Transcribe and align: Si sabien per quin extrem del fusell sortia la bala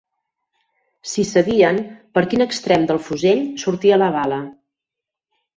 Si 1.11 1.25
sabien 1.31 1.77
per 2.17 2.25
quin 2.31 2.45
extrem 2.47 2.89
del 2.93 3.03
fusell 3.11 3.45
sortia 3.65 4.03
la 4.05 4.11
bala 4.17 4.45